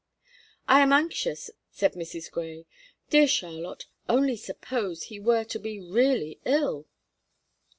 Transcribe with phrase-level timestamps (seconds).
[0.67, 2.31] "I am anxious," said Mrs.
[2.31, 2.65] Grey.
[3.11, 6.87] "Dear Charlotte, only suppose he were to be really ill!"